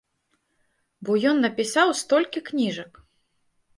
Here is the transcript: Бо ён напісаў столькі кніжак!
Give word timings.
Бо 1.03 1.11
ён 1.31 1.37
напісаў 1.47 1.93
столькі 2.03 2.39
кніжак! 2.51 2.91